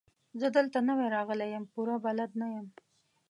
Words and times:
زه 0.39 0.47
دلته 0.57 0.77
نوی 0.87 1.07
راغلی 1.15 1.47
يم، 1.53 1.63
پوره 1.73 1.95
بلد 2.05 2.31
نه 2.41 2.47
يم. 2.55 2.67